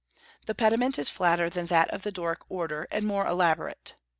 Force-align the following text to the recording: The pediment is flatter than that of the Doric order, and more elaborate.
The 0.47 0.55
pediment 0.55 0.97
is 0.97 1.09
flatter 1.09 1.47
than 1.47 1.67
that 1.67 1.91
of 1.91 2.01
the 2.01 2.11
Doric 2.11 2.39
order, 2.49 2.87
and 2.89 3.05
more 3.05 3.27
elaborate. 3.27 3.93